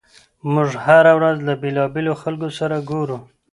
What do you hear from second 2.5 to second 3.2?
سره ګورو.